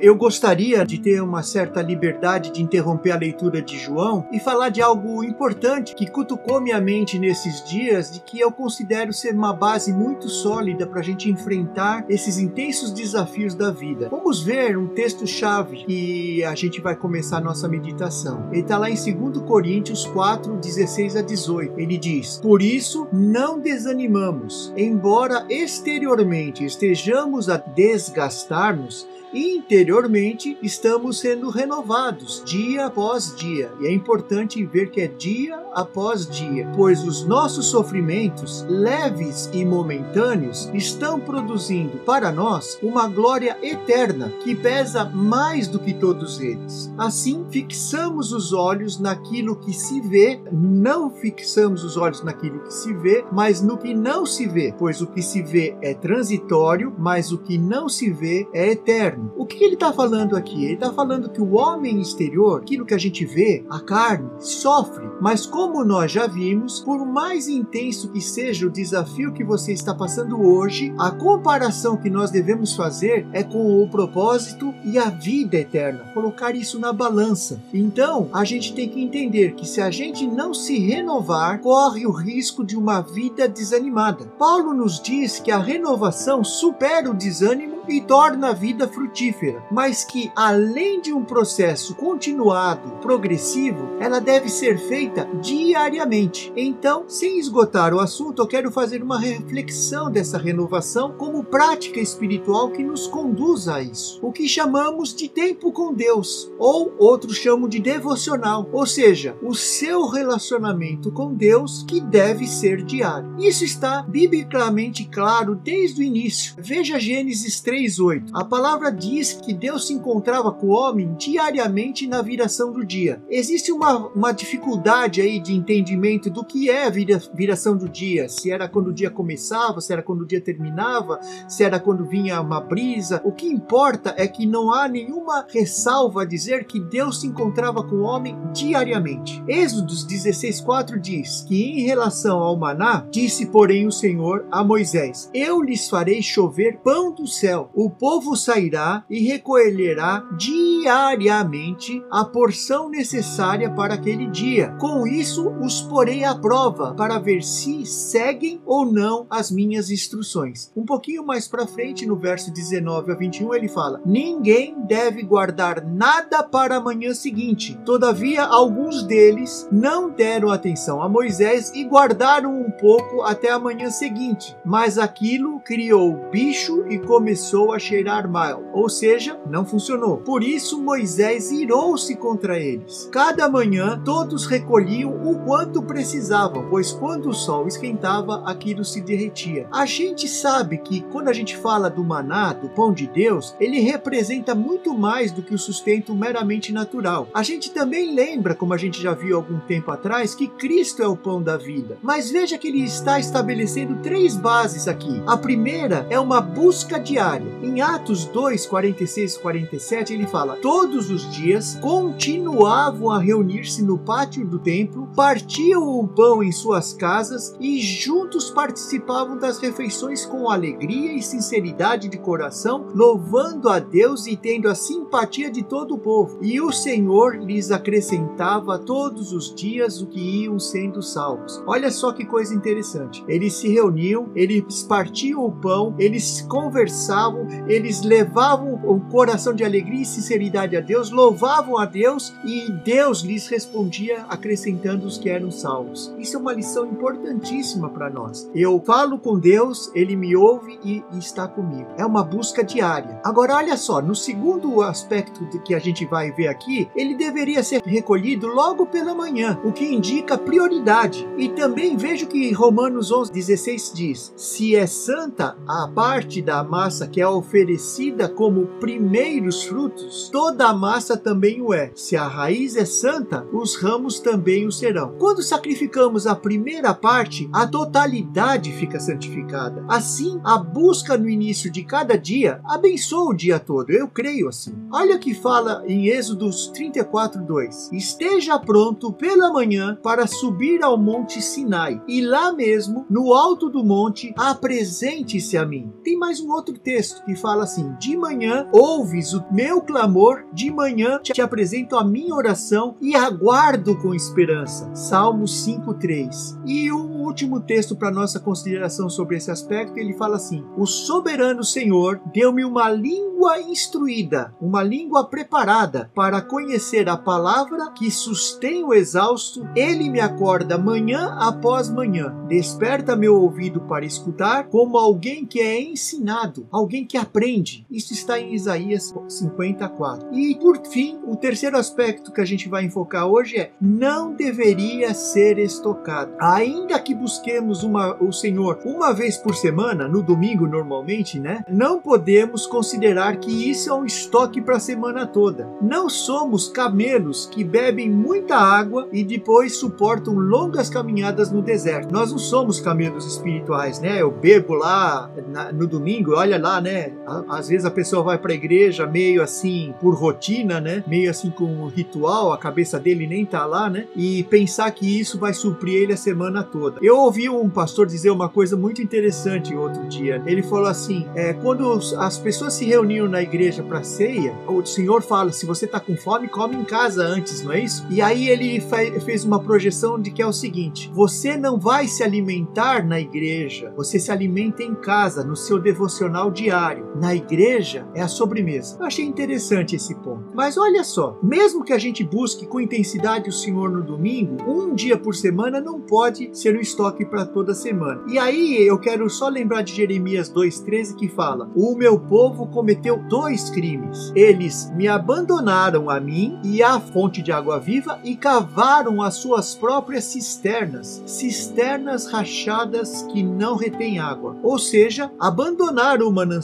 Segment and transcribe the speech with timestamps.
[0.00, 4.68] Eu gostaria de ter uma certa liberdade de interromper a leitura de João e falar
[4.68, 9.52] de algo importante que cutucou minha mente nesses dias, de que eu considero ser uma
[9.52, 14.08] base muito sólida para a gente enfrentar esses intensos desafios da vida.
[14.10, 18.48] Vamos ver um texto-chave que a gente vai começar a nossa meditação.
[18.50, 21.78] Ele está lá em 2 Coríntios 4, 16 a 18.
[21.78, 29.56] Ele diz: Por isso não desanimamos, embora exteriormente estejamos a desgastar-nos e
[29.94, 33.70] interiormente estamos sendo renovados dia após dia.
[33.80, 39.64] E é importante ver que é dia após dia, pois os nossos sofrimentos, leves e
[39.64, 46.92] momentâneos, estão produzindo para nós uma glória eterna que pesa mais do que todos eles.
[46.98, 52.92] Assim, fixamos os olhos naquilo que se vê, não fixamos os olhos naquilo que se
[52.92, 57.30] vê, mas no que não se vê, pois o que se vê é transitório, mas
[57.30, 59.32] o que não se vê é eterno.
[59.36, 60.64] O que ele está falando aqui?
[60.64, 65.08] Ele está falando que o homem exterior, aquilo que a gente vê, a carne, sofre,
[65.20, 69.94] mas como nós já vimos, por mais intenso que seja o desafio que você está
[69.94, 75.56] passando hoje, a comparação que nós devemos fazer é com o propósito e a vida
[75.56, 77.60] eterna, colocar isso na balança.
[77.72, 82.12] Então, a gente tem que entender que se a gente não se renovar, corre o
[82.12, 84.24] risco de uma vida desanimada.
[84.38, 90.04] Paulo nos diz que a renovação supera o desânimo e torna a vida frutífera, mas
[90.04, 96.52] que além de um processo continuado, progressivo, ela deve ser feita diariamente.
[96.56, 102.70] Então, sem esgotar o assunto, eu quero fazer uma reflexão dessa renovação como prática espiritual
[102.70, 104.18] que nos conduz a isso.
[104.22, 109.54] O que chamamos de tempo com Deus, ou outros chamam de devocional, ou seja, o
[109.54, 113.34] seu relacionamento com Deus que deve ser diário.
[113.38, 116.54] Isso está biblicamente claro desde o início.
[116.58, 118.30] Veja Gênesis 3 3:8.
[118.32, 123.20] A palavra diz que Deus se encontrava com o homem diariamente na viração do dia.
[123.28, 128.28] Existe uma, uma dificuldade aí de entendimento do que é a vira, viração do dia,
[128.28, 131.18] se era quando o dia começava, se era quando o dia terminava,
[131.48, 133.20] se era quando vinha uma brisa.
[133.24, 137.82] O que importa é que não há nenhuma ressalva a dizer que Deus se encontrava
[137.82, 139.42] com o homem diariamente.
[139.48, 145.60] Êxodos 16:4 diz que em relação ao maná, disse porém o Senhor a Moisés: Eu
[145.60, 153.70] lhes farei chover pão do céu o povo sairá e recolherá diariamente a porção necessária
[153.70, 154.74] para aquele dia.
[154.80, 160.70] Com isso, os porei à prova para ver se seguem ou não as minhas instruções.
[160.76, 165.84] Um pouquinho mais para frente, no verso 19 a 21, ele fala: Ninguém deve guardar
[165.84, 167.78] nada para a manhã seguinte.
[167.84, 173.90] Todavia, alguns deles não deram atenção a Moisés e guardaram um pouco até a manhã
[173.90, 174.56] seguinte.
[174.64, 180.16] Mas aquilo criou bicho e começou começou a cheirar mal, ou seja, não funcionou.
[180.16, 183.08] Por isso Moisés irou-se contra eles.
[183.12, 189.68] Cada manhã todos recolhiam o quanto precisavam, pois quando o sol esquentava, aquilo se derretia.
[189.70, 193.78] A gente sabe que quando a gente fala do maná, do pão de Deus, ele
[193.78, 197.28] representa muito mais do que o sustento meramente natural.
[197.32, 201.06] A gente também lembra, como a gente já viu algum tempo atrás, que Cristo é
[201.06, 201.98] o pão da vida.
[202.02, 205.22] Mas veja que ele está estabelecendo três bases aqui.
[205.24, 211.10] A primeira é uma busca diária em Atos 2, 46 e 47, ele fala: Todos
[211.10, 217.54] os dias continuavam a reunir-se no pátio do templo, partiam o pão em suas casas
[217.58, 224.36] e juntos participavam das refeições com alegria e sinceridade de coração, louvando a Deus e
[224.36, 226.38] tendo a simpatia de todo o povo.
[226.42, 231.62] E o Senhor lhes acrescentava todos os dias o que iam sendo salvos.
[231.66, 233.24] Olha só que coisa interessante.
[233.26, 237.33] Eles se reuniam, eles partiam o pão, eles conversavam
[237.68, 243.20] eles levavam o coração de alegria e sinceridade a Deus, louvavam a Deus e Deus
[243.20, 246.14] lhes respondia acrescentando os que eram salvos.
[246.18, 248.48] Isso é uma lição importantíssima para nós.
[248.54, 251.88] Eu falo com Deus, ele me ouve e, e está comigo.
[251.96, 253.20] É uma busca diária.
[253.24, 257.82] Agora, olha só, no segundo aspecto que a gente vai ver aqui, ele deveria ser
[257.82, 261.26] recolhido logo pela manhã, o que indica prioridade.
[261.36, 267.06] E também vejo que Romanos 11, 16 diz: Se é santa a parte da massa
[267.06, 271.90] que é oferecida como primeiros frutos, toda a massa também o é.
[271.94, 275.14] Se a raiz é santa, os ramos também o serão.
[275.18, 279.84] Quando sacrificamos a primeira parte, a totalidade fica santificada.
[279.88, 283.90] Assim, a busca no início de cada dia abençoa o dia todo.
[283.90, 284.74] Eu creio assim.
[284.92, 287.90] Olha o que fala em Êxodos 34:2.
[287.92, 293.84] Esteja pronto pela manhã para subir ao monte Sinai, e lá mesmo, no alto do
[293.84, 295.92] monte, apresente atente-se a mim.
[296.02, 300.70] Tem mais um outro texto que fala assim: De manhã ouves o meu clamor, de
[300.70, 304.90] manhã te apresento a minha oração e aguardo com esperança.
[304.94, 306.58] Salmo 5:3.
[306.64, 311.64] E o último texto para nossa consideração sobre esse aspecto, ele fala assim: O soberano
[311.64, 318.94] Senhor deu-me uma língua instruída, uma língua preparada para conhecer a palavra que sustém o
[318.94, 319.66] exausto.
[319.74, 325.80] Ele me acorda manhã após manhã, desperta meu ouvido para escutar, como alguém que é
[325.80, 327.86] ensinado, alguém que aprende.
[327.90, 330.28] Isso está em Isaías 54.
[330.34, 335.14] E por fim, o terceiro aspecto que a gente vai enfocar hoje é: não deveria
[335.14, 336.32] ser estocado.
[336.38, 341.64] Ainda que busquemos uma, o Senhor uma vez por semana, no domingo normalmente, né?
[341.68, 345.68] Não podemos considerar que isso é um estoque para a semana toda.
[345.80, 352.12] Não somos camelos que bebem muita água e depois suportam longas caminhadas no deserto.
[352.12, 354.20] Nós não somos camelos espirituais, né?
[354.20, 357.10] Eu bebo lá na, no domingo, olha lá, né?
[357.48, 361.02] Às vezes a pessoa vai para a igreja meio assim por rotina, né?
[361.06, 364.06] Meio assim com um ritual, a cabeça dele nem tá lá, né?
[364.14, 366.98] E pensar que isso vai suprir ele a semana toda.
[367.02, 370.42] Eu ouvi um pastor dizer uma coisa muito interessante outro dia.
[370.46, 375.22] Ele falou assim: é, quando as pessoas se reuniam na igreja para ceia, o Senhor
[375.22, 378.06] fala: se você tá com fome, come em casa antes, não é isso?
[378.10, 378.82] E aí ele
[379.24, 383.90] fez uma projeção de que é o seguinte: você não vai se alimentar na igreja,
[383.96, 386.73] você se alimenta em casa, no seu devocional diário.
[387.20, 388.96] Na igreja é a sobremesa.
[388.98, 390.50] Eu achei interessante esse ponto.
[390.54, 394.94] Mas olha só, mesmo que a gente busque com intensidade o Senhor no domingo, um
[394.94, 398.22] dia por semana não pode ser um estoque para toda semana.
[398.28, 403.18] E aí eu quero só lembrar de Jeremias 2,13 que fala: O meu povo cometeu
[403.28, 404.32] dois crimes.
[404.34, 409.74] Eles me abandonaram a mim e à fonte de água viva e cavaram as suas
[409.74, 414.56] próprias cisternas, cisternas rachadas que não retêm água.
[414.62, 416.63] Ou seja, abandonaram o manancial,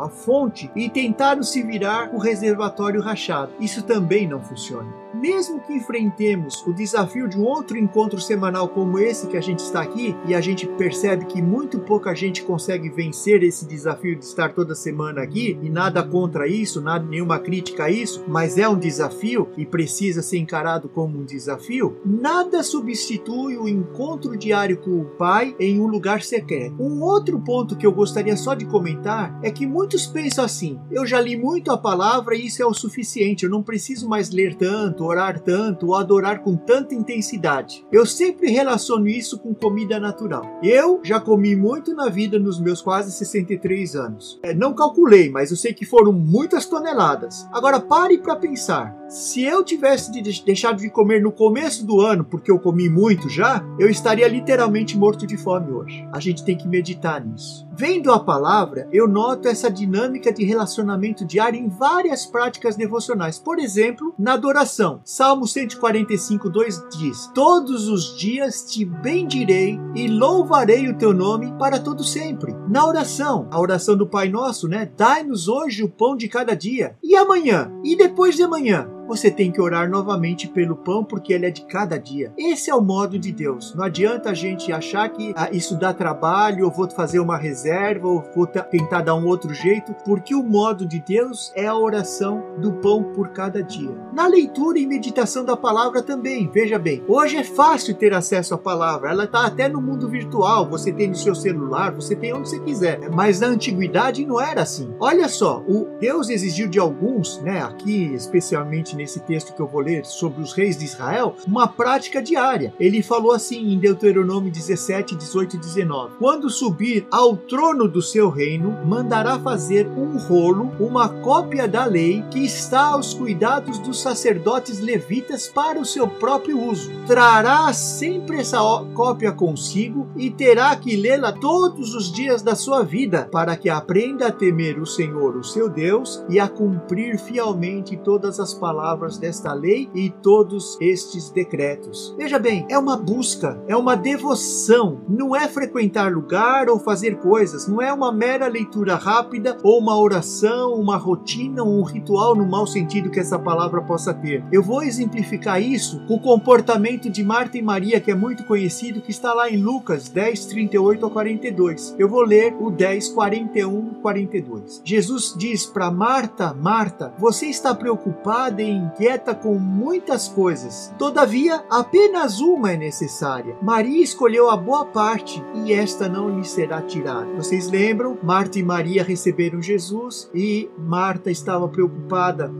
[0.00, 3.52] a fonte, e tentaram se virar o reservatório rachado.
[3.60, 8.98] Isso também não funciona mesmo que enfrentemos o desafio de um outro encontro semanal como
[8.98, 12.88] esse que a gente está aqui, e a gente percebe que muito pouca gente consegue
[12.88, 17.84] vencer esse desafio de estar toda semana aqui, e nada contra isso, nada, nenhuma crítica
[17.84, 23.56] a isso, mas é um desafio e precisa ser encarado como um desafio, nada substitui
[23.56, 26.82] o encontro diário com o Pai em um lugar secreto.
[26.82, 31.06] Um outro ponto que eu gostaria só de comentar é que muitos pensam assim: eu
[31.06, 34.54] já li muito a palavra e isso é o suficiente, eu não preciso mais ler
[34.54, 37.86] tanto orar tanto ou adorar com tanta intensidade.
[37.90, 40.44] Eu sempre relaciono isso com comida natural.
[40.62, 44.40] Eu já comi muito na vida nos meus quase 63 anos.
[44.42, 47.48] É, não calculei, mas eu sei que foram muitas toneladas.
[47.52, 48.94] Agora pare para pensar.
[49.14, 53.28] Se eu tivesse de deixado de comer no começo do ano, porque eu comi muito
[53.28, 56.04] já, eu estaria literalmente morto de fome hoje.
[56.12, 57.64] A gente tem que meditar nisso.
[57.76, 63.38] Vendo a palavra, eu noto essa dinâmica de relacionamento diário em várias práticas devocionais.
[63.38, 65.00] Por exemplo, na adoração.
[65.04, 71.78] Salmo 145, 2 diz: Todos os dias te bendirei e louvarei o teu nome para
[71.78, 72.52] todo sempre.
[72.68, 74.90] Na oração, a oração do Pai Nosso, né?
[74.96, 76.96] Dai-nos hoje o pão de cada dia.
[77.00, 77.72] E amanhã?
[77.84, 78.88] E depois de amanhã?
[79.06, 82.32] Você tem que orar novamente pelo pão, porque ele é de cada dia.
[82.36, 83.74] Esse é o modo de Deus.
[83.74, 88.08] Não adianta a gente achar que ah, isso dá trabalho, ou vou fazer uma reserva,
[88.08, 92.42] ou vou tentar dar um outro jeito, porque o modo de Deus é a oração
[92.58, 93.90] do pão por cada dia.
[94.12, 98.58] Na leitura e meditação da palavra também, veja bem, hoje é fácil ter acesso à
[98.58, 102.48] palavra, ela está até no mundo virtual, você tem no seu celular, você tem onde
[102.48, 104.94] você quiser, mas na antiguidade não era assim.
[104.98, 109.80] Olha só, o Deus exigiu de alguns, né, aqui especialmente nesse texto que eu vou
[109.80, 112.72] ler sobre os reis de Israel, uma prática diária.
[112.78, 118.28] Ele falou assim em Deuteronômio 17, 18 e 19: Quando subir ao trono do seu
[118.30, 124.80] reino, mandará fazer um rolo, uma cópia da lei que está aos cuidados dos sacerdotes
[124.80, 126.90] levitas para o seu próprio uso.
[127.06, 128.58] Trará sempre essa
[128.94, 134.28] cópia consigo e terá que lê-la todos os dias da sua vida, para que aprenda
[134.28, 139.16] a temer o Senhor, o seu Deus, e a cumprir fielmente todas as palavras palavras
[139.16, 142.14] desta lei e todos estes decretos.
[142.18, 147.66] Veja bem, é uma busca, é uma devoção, não é frequentar lugar ou fazer coisas,
[147.66, 152.66] não é uma mera leitura rápida ou uma oração, uma rotina, um ritual no mau
[152.66, 154.44] sentido que essa palavra possa ter.
[154.52, 159.00] Eu vou exemplificar isso com o comportamento de Marta e Maria, que é muito conhecido,
[159.00, 161.96] que está lá em Lucas 10, 38 a 42.
[161.98, 164.82] Eu vou ler o 10, 41 42.
[164.84, 170.92] Jesus diz para Marta: Marta, você está preocupada em inquieta com muitas coisas.
[170.98, 173.56] Todavia, apenas uma é necessária.
[173.62, 177.32] Maria escolheu a boa parte e esta não lhe será tirada.
[177.36, 178.18] Vocês lembram?
[178.22, 182.52] Marta e Maria receberam Jesus e Marta estava preocupada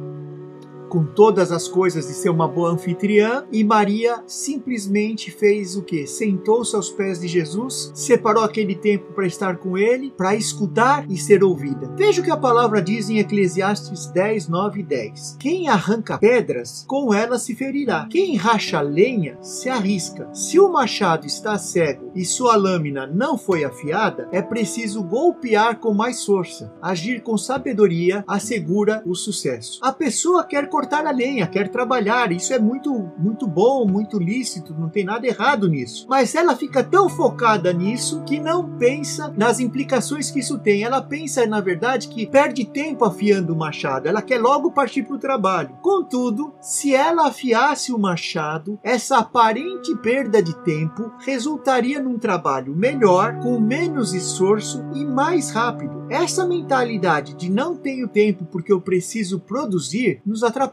[0.94, 6.06] com todas as coisas de ser uma boa anfitriã e Maria simplesmente fez o que?
[6.06, 11.18] Sentou-se aos pés de Jesus, separou aquele tempo para estar com ele, para escutar e
[11.18, 11.92] ser ouvida.
[11.96, 15.36] Veja o que a palavra diz em Eclesiastes 10, 9 e 10.
[15.40, 18.06] Quem arranca pedras, com elas se ferirá.
[18.08, 20.32] Quem racha lenha, se arrisca.
[20.32, 25.92] Se o machado está cego e sua lâmina não foi afiada, é preciso golpear com
[25.92, 26.72] mais força.
[26.80, 29.80] Agir com sabedoria assegura o sucesso.
[29.82, 32.30] A pessoa quer cortar cortar a lenha, quer trabalhar.
[32.30, 36.06] Isso é muito, muito bom, muito lícito, não tem nada errado nisso.
[36.08, 40.82] Mas ela fica tão focada nisso que não pensa nas implicações que isso tem.
[40.82, 44.06] Ela pensa, na verdade, que perde tempo afiando o machado.
[44.06, 45.76] Ela quer logo partir para o trabalho.
[45.80, 53.38] Contudo, se ela afiasse o machado, essa aparente perda de tempo resultaria num trabalho melhor,
[53.40, 56.04] com menos esforço e mais rápido.
[56.10, 60.63] Essa mentalidade de não tenho tempo porque eu preciso produzir nos atrapalha.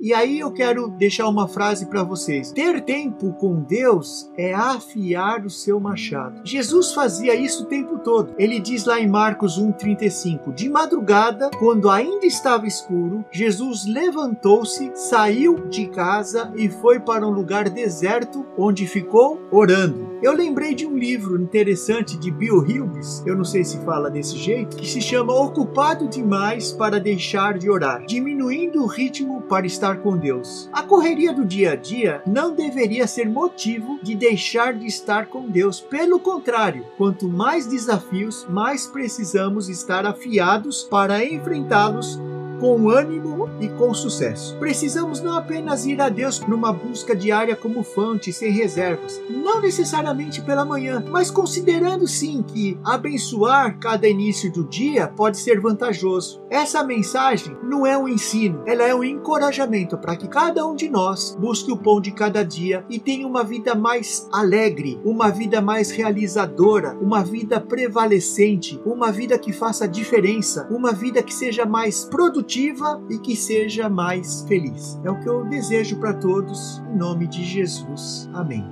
[0.00, 5.44] E aí eu quero deixar uma frase para vocês: ter tempo com Deus é afiar
[5.44, 6.40] o seu machado.
[6.44, 8.34] Jesus fazia isso o tempo todo.
[8.38, 15.68] Ele diz lá em Marcos 1:35: De madrugada, quando ainda estava escuro, Jesus levantou-se, saiu
[15.68, 20.17] de casa e foi para um lugar deserto onde ficou orando.
[20.20, 24.36] Eu lembrei de um livro interessante de Bill Hughes, eu não sei se fala desse
[24.36, 29.98] jeito, que se chama Ocupado Demais para Deixar de Orar, diminuindo o ritmo para estar
[29.98, 30.68] com Deus.
[30.72, 35.48] A correria do dia a dia não deveria ser motivo de deixar de estar com
[35.48, 35.80] Deus.
[35.80, 42.18] Pelo contrário, quanto mais desafios, mais precisamos estar afiados para enfrentá-los
[42.58, 44.56] com ânimo e com sucesso.
[44.58, 50.40] Precisamos não apenas ir a Deus numa busca diária como fonte, sem reservas, não necessariamente
[50.40, 56.40] pela manhã, mas considerando sim que abençoar cada início do dia pode ser vantajoso.
[56.50, 60.88] Essa mensagem não é um ensino, ela é um encorajamento para que cada um de
[60.88, 65.60] nós busque o pão de cada dia e tenha uma vida mais alegre, uma vida
[65.60, 72.04] mais realizadora, uma vida prevalecente, uma vida que faça diferença, uma vida que seja mais
[72.04, 74.98] produtiva e que seja mais feliz.
[75.04, 78.26] É o que eu desejo para todos, em nome de Jesus.
[78.32, 78.64] Amém.